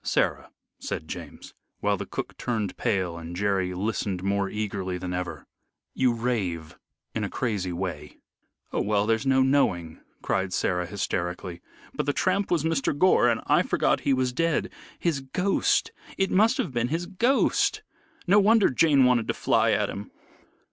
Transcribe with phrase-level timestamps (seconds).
[0.03, 0.49] "Sarah,"
[0.79, 5.45] said James, while the cook turned pale and Jerry listened more eagerly than ever,
[5.93, 6.75] "you rave
[7.13, 8.17] in a crazy way."
[8.73, 11.61] "Oh, well, there's no knowing," cried Sarah, hysterically,
[11.93, 12.97] "but the tramp was Mr.
[12.97, 14.71] Gore, and I forgot he was dead.
[14.97, 17.83] His ghost it must have been his ghost.
[18.25, 20.09] No wonder Jane wanted to fly at him."